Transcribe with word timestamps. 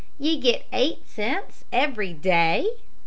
"Ye 0.17 0.39
get 0.39 0.65
eight 0.73 1.07
cents 1.07 1.63
every 1.71 2.11
day?" 2.11 2.67